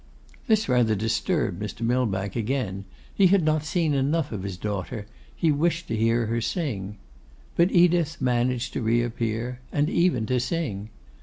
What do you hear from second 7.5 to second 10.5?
But Edith managed to reappear; and even to